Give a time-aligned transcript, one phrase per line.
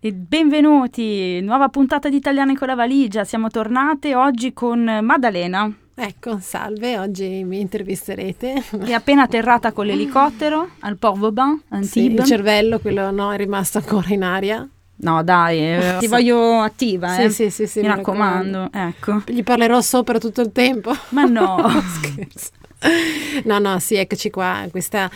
[0.00, 3.24] E benvenuti, nuova puntata di Italiane con la valigia.
[3.24, 5.70] Siamo tornate oggi con Maddalena.
[5.96, 8.62] Ecco, salve, oggi mi intervisterete.
[8.84, 12.18] È appena atterrata con l'elicottero al Port Vauban, Sì, Antibes.
[12.20, 14.68] il cervello, quello no, è rimasto ancora in aria.
[15.00, 17.30] no, dai, eh, ti voglio attiva, Sì, eh.
[17.30, 19.22] sì, sì, sì, Mi mi raccomando, ecco.
[19.26, 20.92] Gli parlerò sopra tutto il tempo.
[21.08, 21.56] Ma no.
[22.00, 22.50] Scherzo.
[23.44, 25.10] No, no, sì, eccoci qua, questa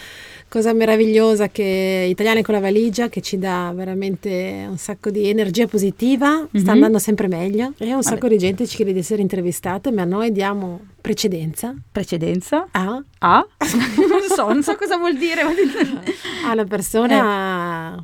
[0.48, 5.66] cosa meravigliosa che Italiane con la valigia che ci dà veramente un sacco di energia
[5.66, 6.60] positiva, Mhm.
[6.60, 8.02] sta andando sempre meglio e un Vabbè.
[8.02, 12.66] sacco di gente ci chiede di essere intervistate, ma noi diamo precedenza Precedenza?
[12.72, 13.46] a, Ah?
[14.08, 15.40] non so, non so cosa vuol dire.
[15.42, 18.02] a una persona Eh.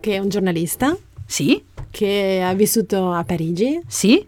[0.00, 4.26] che è un giornalista, Sì, che ha vissuto a Parigi, sì,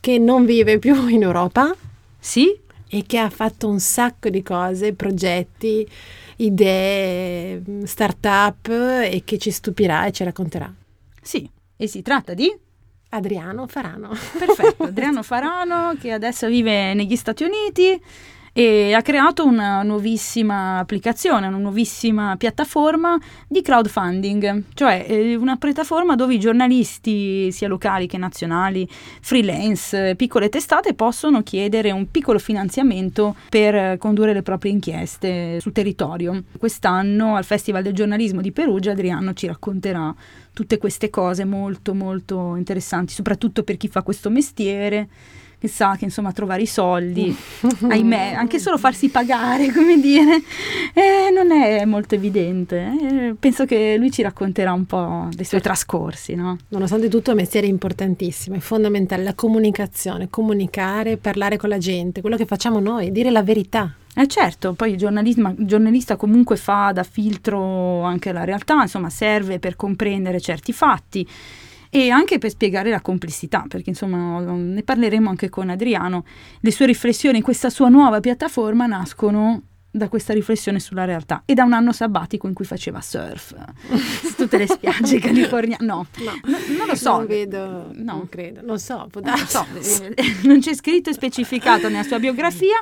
[0.00, 1.74] che non vive più in Europa
[2.20, 2.54] sì,
[2.88, 5.86] e che ha fatto un sacco di cose, progetti,
[6.36, 10.72] idee, start-up e che ci stupirà e ci racconterà.
[11.22, 11.48] sì.
[11.80, 12.52] E si tratta di...
[13.10, 14.10] Adriano Farano.
[14.36, 17.98] Perfetto, Adriano Farano che adesso vive negli Stati Uniti
[18.58, 26.16] e ha creato una nuovissima applicazione, una nuovissima piattaforma di crowdfunding, cioè eh, una piattaforma
[26.16, 28.88] dove i giornalisti, sia locali che nazionali,
[29.20, 36.42] freelance, piccole testate, possono chiedere un piccolo finanziamento per condurre le proprie inchieste sul territorio.
[36.58, 40.12] Quest'anno al Festival del giornalismo di Perugia Adriano ci racconterà
[40.52, 45.08] tutte queste cose molto molto interessanti, soprattutto per chi fa questo mestiere,
[45.58, 47.34] che sa che insomma trovare i soldi,
[47.88, 50.42] ahimè, anche solo farsi pagare, come dire,
[50.94, 52.76] eh, non è molto evidente.
[52.76, 56.56] Eh, penso che lui ci racconterà un po' dei suoi trascorsi, no?
[56.68, 62.20] Nonostante tutto è un mestiere importantissimo, è fondamentale la comunicazione, comunicare, parlare con la gente,
[62.20, 63.92] quello che facciamo noi, dire la verità.
[64.14, 69.10] Eh certo, poi il giornalismo- il giornalista comunque fa da filtro anche la realtà, insomma
[69.10, 71.26] serve per comprendere certi fatti
[71.90, 76.24] e anche per spiegare la complessità, perché insomma ne parleremo anche con Adriano.
[76.60, 81.54] Le sue riflessioni in questa sua nuova piattaforma nascono da questa riflessione sulla realtà e
[81.54, 83.54] da un anno sabbatico in cui faceva surf
[84.22, 85.84] su tutte le spiagge californiane.
[85.84, 87.16] No, No, no, non lo so.
[87.16, 88.12] Non vedo, No.
[88.16, 89.66] non credo, non so, può Non so,
[90.44, 92.76] non c'è scritto e specificato nella sua biografia.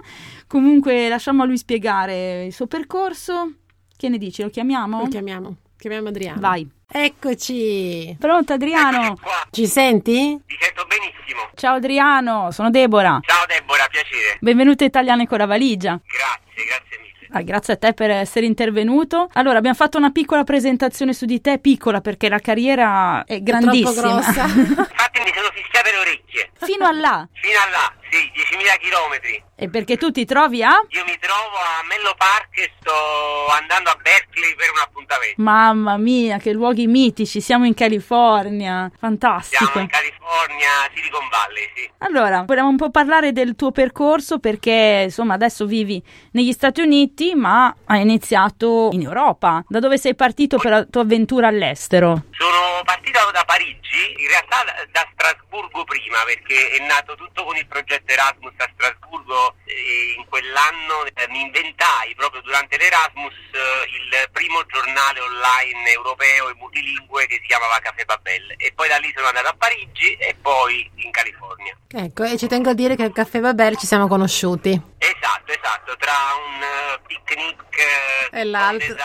[0.49, 3.53] Comunque lasciamo a lui spiegare il suo percorso.
[3.97, 4.43] Che ne dici?
[4.43, 5.01] Lo chiamiamo?
[5.01, 6.41] Lo chiamiamo, chiamiamo Adriano.
[6.41, 6.69] Vai.
[6.89, 8.17] Eccoci.
[8.19, 9.19] Pronto Adriano?
[9.51, 10.41] Ci senti?
[10.47, 11.51] vi sento benissimo.
[11.57, 13.19] Ciao Adriano, sono Deborah.
[13.23, 14.37] Ciao Deborah, piacere.
[14.41, 15.99] Benvenuta a Italiane con la valigia.
[16.07, 17.29] Grazie, grazie mille.
[17.33, 19.29] Ah, grazie a te per essere intervenuto.
[19.33, 23.91] Allora, abbiamo fatto una piccola presentazione su di te, piccola perché la carriera è grandissima.
[23.93, 24.45] troppo grossa.
[24.45, 26.51] Infatti mi sono fischiate le orecchie.
[26.55, 27.29] Fino a là.
[27.33, 29.43] Fino a là, sì, 10.000 chilometri.
[29.57, 30.71] E perché tu ti trovi a?
[30.89, 32.93] Io mi trovo a Menlo Park e sto
[33.59, 35.43] andando a Berkeley per un appuntamento.
[35.43, 38.91] Mamma mia, che luoghi mitici, siamo in California.
[38.99, 39.65] Fantastico.
[39.65, 41.91] Siamo in California, Silicon Valley, sì.
[41.99, 47.35] Allora, vogliamo un po' parlare del tuo percorso perché insomma adesso vivi negli Stati Uniti
[47.35, 49.65] ma hai iniziato in Europa.
[49.69, 52.25] Da dove sei partito per la tua avventura all'estero?
[52.31, 53.19] Sono partito
[54.27, 58.69] in realtà da, da Strasburgo prima, perché è nato tutto con il progetto Erasmus a
[58.75, 65.93] Strasburgo e in quell'anno eh, mi inventai proprio durante l'Erasmus eh, il primo giornale online
[65.93, 69.55] europeo e multilingue che si chiamava Café Babel e poi da lì sono andato a
[69.57, 71.77] Parigi e poi in California.
[71.89, 74.75] Ecco, e ci tengo a dire che al Caffè Babel ci siamo conosciuti.
[74.99, 77.63] Esatto, esatto, tra un eh, picnic
[78.33, 78.97] E l'altro.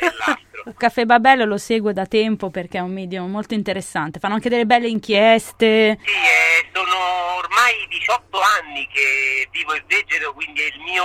[0.00, 0.72] L'altro.
[0.76, 4.18] Caffè Babello lo seguo da tempo perché è un medio molto interessante.
[4.18, 5.98] Fanno anche delle belle inchieste.
[6.02, 11.04] Sì, eh, sono ormai 18 anni che vivo e vegeto, quindi è il mio,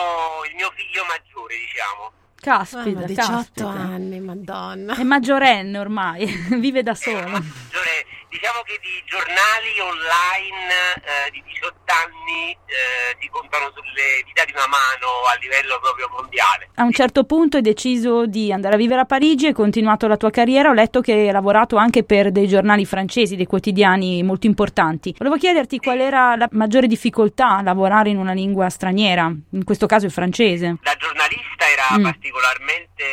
[0.49, 2.11] il mio figlio maggiore, diciamo.
[2.43, 3.67] Caspita, Mamma, 18 caspita.
[3.69, 4.95] anni, madonna.
[4.97, 6.25] È maggiorenne ormai,
[6.59, 7.17] vive da È solo.
[7.19, 14.25] ormai maggiore Diciamo che di giornali online eh, di 18 anni eh, si contano sulle
[14.25, 16.69] dita di una mano a livello proprio mondiale.
[16.75, 20.17] A un certo punto hai deciso di andare a vivere a Parigi e continuato la
[20.17, 20.69] tua carriera.
[20.69, 25.13] Ho letto che hai lavorato anche per dei giornali francesi, dei quotidiani molto importanti.
[25.15, 29.85] Volevo chiederti qual era la maggiore difficoltà a lavorare in una lingua straniera, in questo
[29.85, 30.77] caso il francese.
[30.81, 32.03] Da giornalista era Mm.
[32.03, 33.03] particolarmente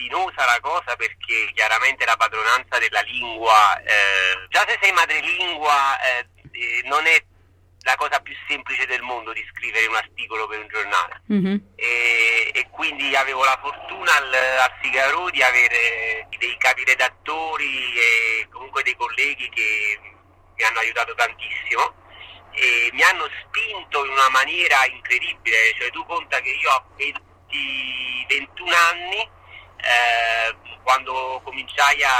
[0.00, 6.26] spinosa la cosa perché chiaramente la padronanza della lingua, eh, già se sei madrelingua, eh,
[6.52, 7.22] eh, non è
[7.82, 11.22] la cosa più semplice del mondo di scrivere un articolo per un giornale.
[11.26, 11.72] Mhm.
[11.76, 18.48] e, e quindi avevo la fortuna al, al Figaro di avere dei capi redattori e
[18.50, 19.98] comunque dei colleghi che
[20.56, 21.94] mi hanno aiutato tantissimo
[22.52, 28.26] e mi hanno spinto in una maniera incredibile, cioè tu conta che io a 20,
[28.28, 29.38] 21 anni
[29.82, 32.10] eh, quando cominciai a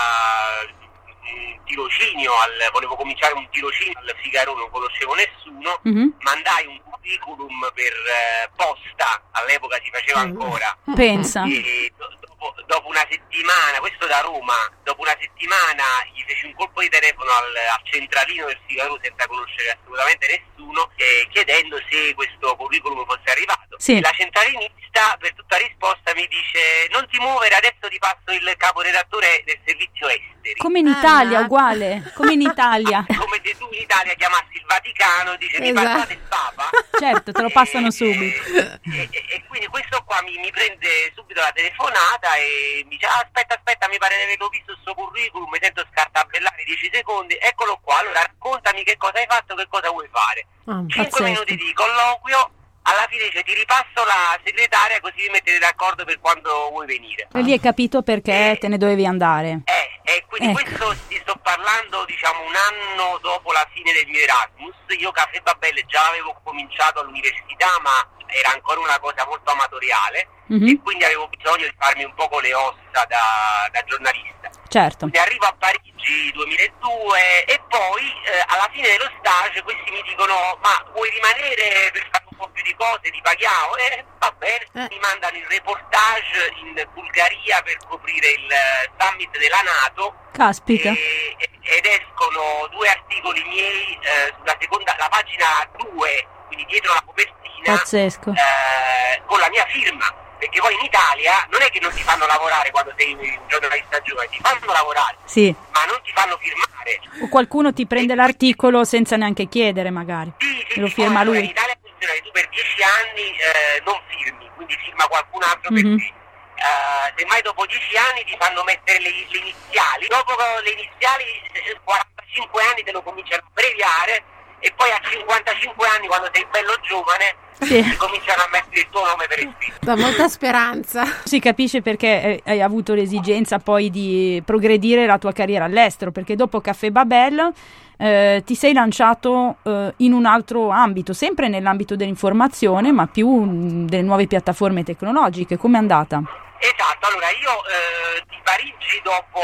[1.32, 6.16] un tirocinio al, volevo cominciare un tirocinio al Figaro non conoscevo nessuno Mhm.
[6.20, 10.76] mandai un curriculum per eh, posta, all'epoca si faceva ancora.
[10.94, 11.44] Pensa.
[11.44, 16.54] E do- dopo, dopo una settimana, questo da Roma, dopo una settimana gli feci un
[16.54, 22.14] colpo di telefono al, al centralino del Figaro senza conoscere assolutamente nessuno, eh, chiedendo se
[22.14, 23.76] questo curriculum fosse arrivato.
[23.78, 24.00] Sì.
[24.00, 24.79] La centralinista
[25.18, 30.08] per tutta risposta mi dice non ti muovere, adesso ti passo il caporedattore del servizio
[30.08, 30.56] esteri.
[30.58, 31.44] Come in Ah, Italia, no.
[31.44, 33.04] uguale, come in Italia.
[33.20, 35.86] Come se tu in Italia chiamassi il Vaticano, dice mi Esatto.
[35.86, 36.70] passate il Papa.
[36.98, 38.42] Certo, te lo passano E- subito.
[38.52, 43.06] E, e- e quindi questo qua mi, mi prende subito la telefonata e mi dice
[43.06, 46.90] "Ah, aspetta aspetta mi pare di averlo visto il suo curriculum, mi sento scartabellare 10
[46.92, 50.46] secondi, eccolo qua, allora raccontami che cosa hai fatto, che cosa vuoi fare.
[50.66, 51.22] Ah, 5 pazzesco.
[51.22, 52.50] minuti di colloquio,
[52.82, 57.28] alla fine dice ti ripasso la segretaria così vi mettete d'accordo per quando vuoi venire.
[57.32, 59.60] E lì hai capito perché te ne dovevi andare.
[59.64, 60.62] Eh, e quindi Ecco.
[60.62, 65.40] questo ti sto parlando diciamo un anno dopo la fine del mio Erasmus, io Caffè
[65.40, 67.92] Babelle già avevo cominciato all'università ma
[68.26, 70.66] era ancora una cosa molto amatoriale Mhm.
[70.68, 74.50] e quindi avevo bisogno di farmi un poco le ossa da, da giornalista.
[74.66, 74.98] Certo.
[75.08, 80.58] Quindi arrivo a Parigi 2002 e poi eh, alla fine dello stage questi mi dicono
[80.62, 83.76] ma vuoi rimanere per fare po' più di cose, ti paghiamo?
[83.76, 84.88] E va bene, Eh.
[84.90, 90.90] mi mandano il reportage in Bulgaria per coprire il eh, summit della Nato Caspita.
[90.90, 95.46] e- ed escono due articoli miei eh, sulla seconda, la pagina
[95.76, 98.30] 2, quindi dietro la copertina, Pazzesco.
[98.32, 100.06] eh, con la mia firma.
[100.40, 104.00] Perché poi in Italia non è che non ti fanno lavorare quando sei un giornalista
[104.00, 105.54] giovane, ti fanno lavorare, Sì.
[105.72, 107.00] ma non ti fanno firmare.
[107.22, 110.32] O qualcuno ti prende l'articolo senza neanche chiedere, magari.
[110.38, 111.40] Sì, sì, E lo firma lui.
[111.40, 111.69] In Italia
[112.00, 115.96] funziona che tu per dieci anni eh, non firmi, quindi firma qualcun altro Mhm.
[115.96, 116.12] per te.
[116.60, 121.78] Eh, semmai dopo dieci anni ti fanno mettere le, le iniziali, dopo le iniziali eh,
[121.84, 124.24] 45 anni te lo cominciano a abbreviare
[124.60, 127.96] e poi a 55 anni quando sei bello giovane Sì.
[127.96, 129.78] cominciano a mettere il tuo nome per iscritto.
[129.80, 131.04] Da molta speranza.
[131.24, 136.60] Si capisce perché hai avuto l'esigenza poi di progredire la tua carriera all'estero, perché dopo
[136.60, 137.52] Caffè Babel
[137.98, 143.86] eh, ti sei lanciato eh, in un altro ambito, sempre nell'ambito dell'informazione, ma più mh,
[143.86, 145.58] delle nuove piattaforme tecnologiche.
[145.58, 146.22] Come è andata?
[146.62, 149.40] Esatto, allora io eh, di Parigi dopo,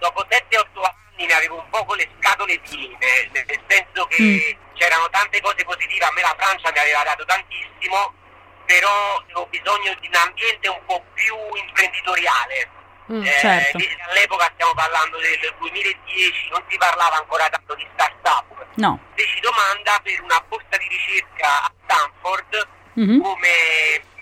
[0.00, 0.66] dopo 7-8
[1.26, 4.74] ne avevo un po' con le scatole piene, nel senso che Mm.
[4.76, 8.14] c'erano tante cose positive, a me la Francia mi aveva dato tantissimo,
[8.66, 12.70] però avevo bisogno di un ambiente un po' più imprenditoriale.
[13.12, 13.78] Mm, Eh, certo.
[14.08, 18.66] All'epoca stiamo parlando del 2010, non si parlava ancora tanto di start-up.
[18.76, 19.00] No.
[19.16, 23.20] Feci domanda per una borsa di ricerca a Stanford Mhm.
[23.22, 23.48] come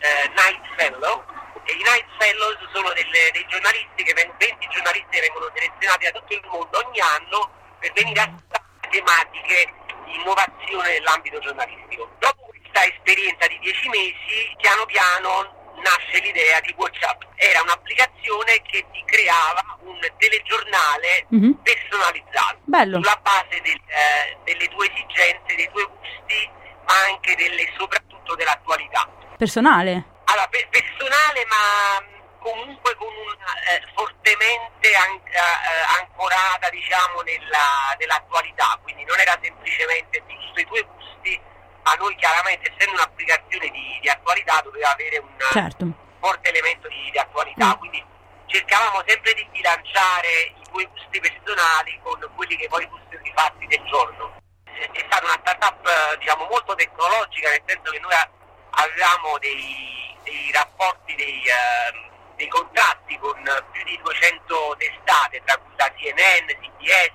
[0.01, 1.25] eh, Night Fellow
[1.73, 6.11] i Night Fellows sono delle- dei giornalisti che vengono, 20 giornalisti che vengono selezionati da
[6.13, 8.33] tutto il mondo ogni anno per venire a
[8.91, 9.73] tematiche
[10.05, 12.11] di innovazione nell'ambito giornalistico.
[12.19, 17.23] Dopo questa esperienza di 10 mesi, piano piano nasce l'idea di WhatsApp.
[17.37, 21.53] Era un'applicazione che ti creava un telegiornale Mhm.
[21.63, 22.97] personalizzato Bello.
[22.97, 26.51] sulla base del, eh, delle tue esigenze, dei tuoi gusti,
[26.87, 29.09] ma anche delle, soprattutto dell'attualità.
[29.37, 30.17] Personale.
[30.25, 33.33] Allora, per- personale, ma mh, comunque con un,
[33.71, 40.83] eh, fortemente an- eh, ancorata, diciamo, nella, nell'attualità, quindi non era semplicemente giusto i tuoi
[40.83, 41.41] gusti,
[41.85, 45.87] ma noi chiaramente, essendo un'applicazione di, di attualità, doveva avere un Certo.
[46.21, 47.79] forte elemento di, di attualità, Mm.
[47.79, 48.05] quindi
[48.47, 53.33] cercavamo sempre di bilanciare i tuoi gusti personali con quelli che poi i gusti di
[53.35, 54.37] fatti del giorno.
[54.65, 58.15] È stata una startup eh, diciamo molto tecnologica, nel senso che noi
[58.71, 62.07] avevamo dei, dei rapporti, dei, ehm,
[62.39, 63.35] dei contratti con
[63.73, 67.11] più di 200 testate, tra cui la CNN, CBS,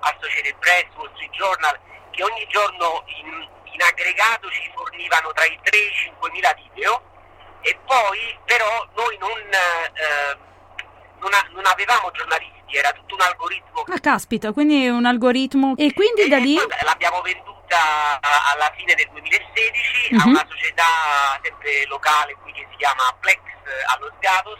[0.00, 1.78] Associated Press, Wall Street Journal,
[2.10, 6.52] che ogni giorno in, in aggregato ci fornivano tra i 3 e i 5 mila
[6.54, 7.02] video
[7.60, 10.36] e poi però noi non, eh,
[11.18, 13.84] non, a- non avevamo giornalisti, era tutto un algoritmo.
[13.92, 15.74] Ah, caspita, quindi è un algoritmo.
[15.76, 16.54] E quindi da E lì...
[16.56, 20.28] poi l'abbiamo venduta alla fine del 2016 a Mhm.
[20.30, 20.84] una società
[21.42, 23.38] sempre locale qui che si chiama Plex
[23.94, 24.58] allo Sgatos,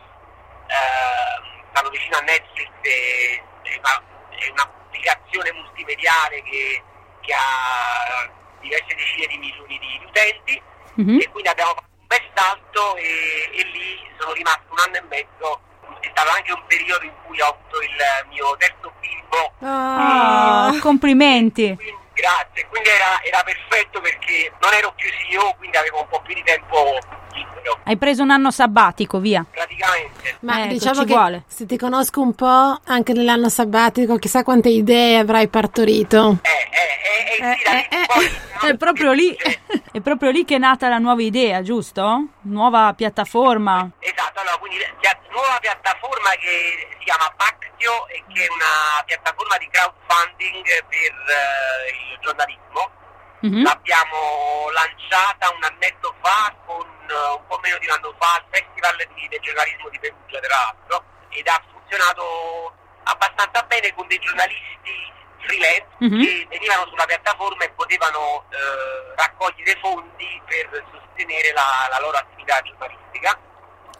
[0.68, 6.82] eh, stanno vicino a Netflix, e- è, una- è un'applicazione multimediale che,
[7.20, 8.30] che ha
[8.60, 10.62] diverse decine di milioni di utenti
[10.96, 11.18] Mhm.
[11.20, 15.02] e quindi abbiamo fatto un bel salto e, e lì sono rimasto un anno e
[15.08, 15.60] mezzo.
[16.00, 17.96] È stato anche un periodo in cui ho avuto il
[18.30, 20.66] mio terzo bimbo Ah.
[20.68, 21.74] Ah, complimenti.
[21.74, 26.20] quindi, grazie, quindi era, era perfetto perché non ero più CEO, quindi avevo un po'
[26.22, 26.98] più di tempo
[27.34, 29.44] libero, Hai preso un anno sabbatico, via.
[29.50, 30.36] praticamente.
[30.40, 31.44] Ma Ecco, diciamo ci che vuole.
[31.46, 36.38] se ti conosco un po', anche nell'anno sabbatico, chissà quante idee avrai partorito.
[36.42, 38.30] Eh, eh, eh, eh, Eh, sì, da lì eh, in poi, eh,
[38.62, 38.68] no?
[38.70, 39.60] È proprio lì, Cioè,
[39.92, 42.24] è proprio lì che è nata la nuova idea, giusto?
[42.42, 43.90] Nuova piattaforma.
[43.98, 49.56] Esatto, allora quindi la nuova piattaforma che si chiama Pactio e che è una piattaforma
[49.58, 53.02] di crowdfunding per eh, il giornalismo.
[53.44, 53.62] Mhm.
[53.62, 58.44] L'abbiamo lanciata un annetto fa con eh, un po' meno di un anno fa al
[58.50, 62.72] Festival di- del giornalismo di Perugia tra l'altro ed ha funzionato
[63.04, 65.12] abbastanza bene con dei giornalisti
[65.44, 66.22] freelance Mhm.
[66.24, 72.60] che venivano sulla piattaforma e potevano eh, raccogliere fondi per sostenere la, la loro attività
[72.62, 73.38] giornalistica.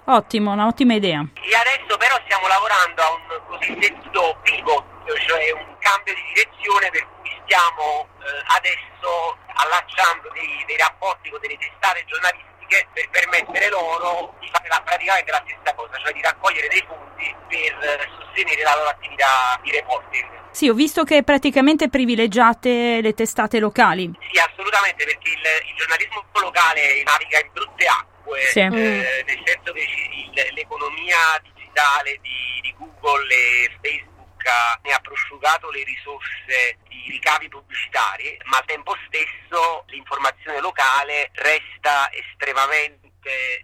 [0.06, 1.20] Ottimo, un'ottima idea.
[1.20, 4.84] E adesso però stiamo lavorando a un cosiddetto pivot,
[5.26, 11.40] cioè un cambio di direzione per cui stiamo eh, adesso allacciando dei, dei rapporti con
[11.40, 16.22] delle testate giornalistiche per permettere loro di fare la- praticamente la stessa cosa, cioè di
[16.22, 20.26] raccogliere dei fondi per eh, sostenere la loro attività di reporting.
[20.50, 24.10] Sì, ho visto che praticamente privilegiate le testate locali.
[24.30, 28.60] Sì, assolutamente, perché il, il giornalismo locale naviga in brutte acque, Sì.
[28.60, 34.03] eh, nel senso che l'economia digitale di, di Google e Facebook
[34.48, 41.30] ha- ne ha prosciugato le risorse di ricavi pubblicitari, ma al tempo stesso l'informazione locale
[41.34, 43.12] resta estremamente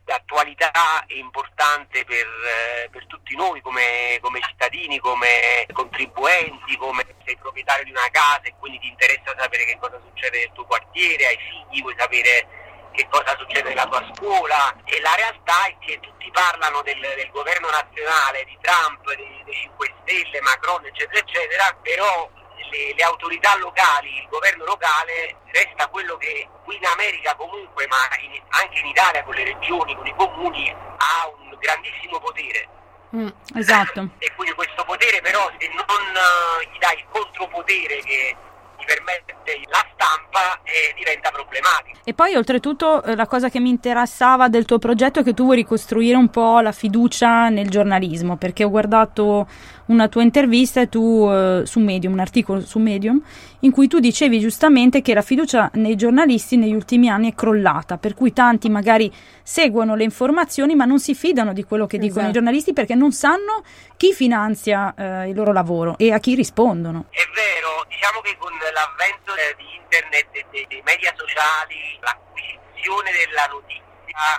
[0.05, 7.37] d'attualità e importante per, eh, per tutti noi come, come cittadini, come contribuenti, come sei
[7.37, 11.27] proprietario di una casa e quindi ti interessa sapere che cosa succede nel tuo quartiere,
[11.27, 12.47] hai figli, vuoi sapere
[12.93, 14.75] che cosa succede nella tua scuola.
[14.85, 19.55] E la realtà è che tutti parlano del, del governo nazionale, di Trump, dei, dei
[19.55, 22.29] 5 Stelle, Macron eccetera eccetera, però
[22.71, 28.11] le, le autorità locali, il governo locale resta quello che qui in America comunque, ma
[28.19, 32.69] in- anche in Italia con le regioni, con i comuni, ha un grandissimo potere.
[33.15, 33.29] Mm.
[33.55, 34.09] Esatto.
[34.19, 38.37] E quindi questo potere però se non eh, gli dai il contropotere che
[38.79, 41.99] ti permette la stampa eh, diventa problematico.
[42.05, 45.45] E poi oltretutto eh, la cosa che mi interessava del tuo progetto è che tu
[45.45, 49.47] vuoi ricostruire un po' la fiducia nel giornalismo, perché ho guardato
[49.91, 53.21] una tua intervista tu eh, su Medium, un articolo su Medium,
[53.61, 57.99] in cui tu dicevi giustamente che la fiducia nei giornalisti negli ultimi anni è crollata,
[57.99, 62.21] per cui tanti magari seguono le informazioni ma non si fidano di quello che dicono
[62.21, 62.33] i Esatto.
[62.35, 63.63] giornalisti perché non sanno
[63.97, 67.07] chi finanzia eh, il loro lavoro e a chi rispondono.
[67.11, 73.11] È vero, diciamo che con l'avvento eh, di internet e dei, dei media sociali l'acquisizione
[73.11, 73.90] della notizia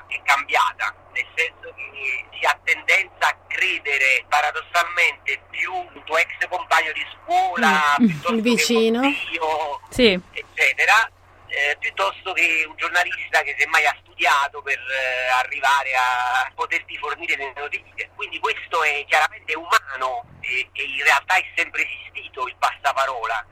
[0.08, 6.48] è cambiata, nel senso che si ha tendenza a credere paradossalmente più un tuo ex
[6.50, 9.02] compagno di scuola, Mm, il vicino.
[9.02, 11.10] zio, Sì, eccetera,
[11.48, 17.36] eh, piuttosto che un giornalista che semmai ha studiato per eh, arrivare a poterti fornire
[17.36, 18.10] le notizie.
[18.16, 23.46] Quindi questo è chiaramente umano e, e in realtà è sempre esistito il passaparola.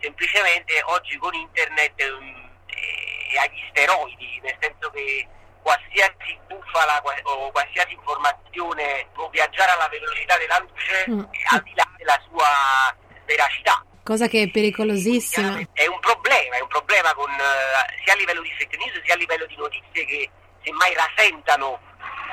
[0.00, 5.26] Semplicemente oggi con internet ehm, è è agli steroidi, nel senso che
[5.66, 10.74] qualsiasi bufala o qualsiasi informazione può viaggiare alla velocità della luce
[11.10, 11.20] Mm.
[11.50, 12.94] al di là della sua
[13.26, 13.84] veracità.
[14.04, 15.58] Cosa che è pericolosissima.
[15.72, 19.14] È un problema, è un problema con, eh, sia a livello di fake news sia
[19.14, 20.30] a livello di notizie che
[20.62, 21.80] semmai rasentano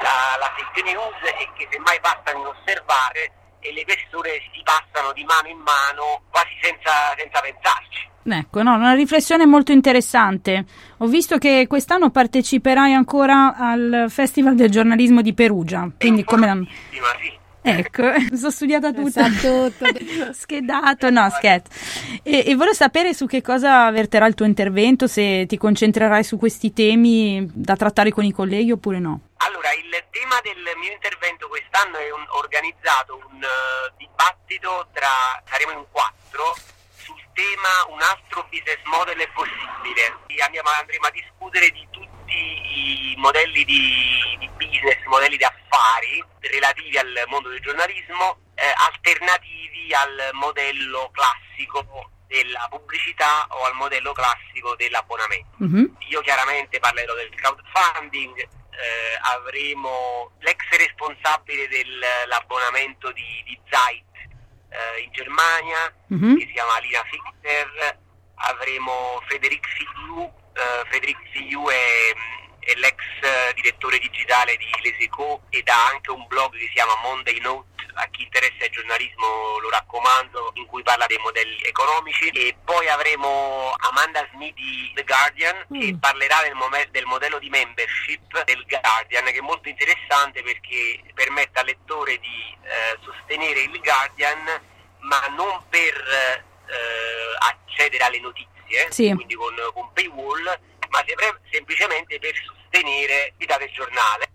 [0.01, 3.31] la, la fake news e che semmai bastano in osservare
[3.63, 8.11] e le persone si passano di mano in mano quasi senza, senza pensarci.
[8.25, 10.65] Ecco, no, una riflessione molto interessante.
[10.97, 16.47] Ho visto che quest'anno parteciperai ancora al Festival del giornalismo di Perugia, quindi come...
[16.47, 17.41] Informatissima, sì.
[17.65, 18.03] Ecco,
[18.35, 19.23] sono studiata tutta.
[19.29, 19.85] Tutto.
[20.35, 21.71] Schedato, no, scherzo.
[22.23, 26.37] E, e volevo sapere su che cosa verterà il tuo intervento, se ti concentrerai su
[26.37, 29.31] questi temi da trattare con i colleghi oppure no.
[29.37, 35.71] Allora, il tema del mio intervento quest'anno è un- organizzato un eh, dibattito tra, saremo
[35.71, 36.55] in quattro,
[36.99, 40.19] su tema un altro business model è possibile.
[40.43, 46.97] Andiamo, andremo a discutere di tutti i modelli di, di business, modelli di affari relativi
[46.97, 54.75] al mondo del giornalismo, eh, alternativi al modello classico della pubblicità o al modello classico
[54.75, 55.55] dell'abbonamento.
[55.57, 55.97] Mhm.
[56.09, 64.03] Io chiaramente parlerò del crowdfunding, eh, avremo l'ex responsabile dell'abbonamento di, di Zeit
[64.69, 66.37] eh, in Germania, Mhm.
[66.37, 67.99] che si chiama Alina Fichter,
[68.35, 72.13] avremo Federic Figliu, eh, Federic Figliu è,
[72.59, 76.71] è l'ex eh, direttore digitale di Les Echos ed ha anche un blog che si
[76.73, 81.61] chiama Monday Note, a chi interessa il giornalismo lo raccomando, in cui parla dei modelli
[81.63, 82.29] economici.
[82.29, 87.49] E poi avremo Amanda Smith di The Guardian che parlerà del, mome- del modello di
[87.49, 93.79] membership del Guardian che è molto interessante perché permette al lettore di eh, sostenere il
[93.79, 96.43] Guardian ma non per eh,
[97.39, 98.52] accedere alle notizie,
[98.89, 99.13] Sì.
[99.13, 100.43] quindi con, con paywall,
[100.89, 104.31] ma sempre- semplicemente per sostenere l'idea del giornale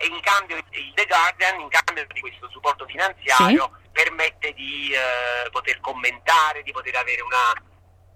[0.00, 5.50] e in cambio il The Guardian, in cambio di questo supporto finanziario, permette di eh,
[5.50, 7.52] poter commentare, di poter avere una,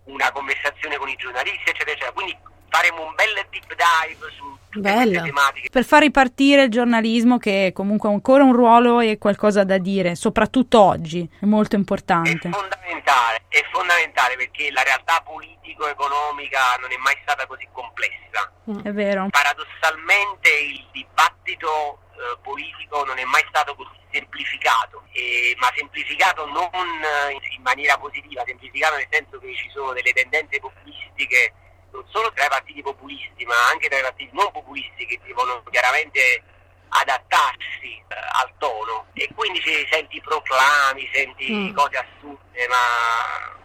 [0.04, 2.12] una conversazione con i giornalisti, eccetera, eccetera.
[2.12, 2.38] Quindi
[2.72, 5.10] faremo un bel deep dive su tutte Bello.
[5.10, 5.68] queste tematiche.
[5.70, 10.14] Per far ripartire il giornalismo che comunque ha ancora un ruolo e qualcosa da dire,
[10.14, 12.48] soprattutto oggi, è molto È importante.
[12.50, 18.50] fondamentale, è fondamentale perché la realtà politico-economica non è mai stata così complessa.
[18.82, 19.28] È vero.
[19.28, 26.70] Paradossalmente il dibattito eh, politico non è mai stato così semplificato, e- ma semplificato non
[26.72, 31.52] eh, in maniera positiva, semplificato nel senso che ci sono delle tendenze populistiche
[31.92, 35.62] non solo tra i partiti populisti ma anche tra i partiti non populisti che devono
[35.70, 36.42] chiaramente
[36.88, 41.74] adattarsi eh, al tono e quindi senti proclami, senti Mm.
[41.74, 43.56] cose assurde ma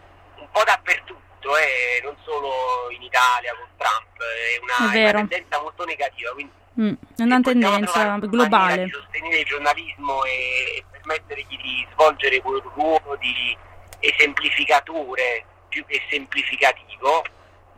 [0.42, 5.12] un po' dappertutto eh, non solo in Italia con Trump, è una, È è una
[5.28, 6.32] tendenza molto negativa.
[6.34, 8.84] Quindi Mm, è una tendenza globale.
[8.84, 13.58] Di sostenere il giornalismo e, e permettergli di svolgere quel ruolo di
[14.00, 17.24] esemplificatore più che semplificativo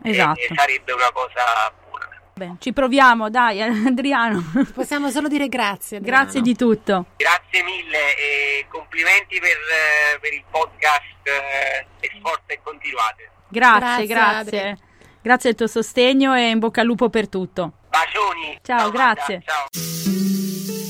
[0.02, 0.40] Esatto.
[0.40, 2.08] eh, sarebbe una cosa buona.
[2.34, 4.42] Beh, ci proviamo, dai, Adriano.
[4.74, 5.98] Possiamo solo dire grazie.
[5.98, 6.22] Adriano.
[6.22, 7.06] Grazie di tutto.
[7.16, 13.30] Grazie mille e complimenti per, eh, per il podcast eh, e forza e continuate.
[13.48, 14.78] Grazie, Grazie, grazie.
[15.22, 17.72] Grazie del tuo sostegno e in bocca al lupo per tutto.
[17.90, 18.58] Bacioni.
[18.62, 19.42] Ciao, Amanda, grazie.
[19.44, 20.89] Ciao.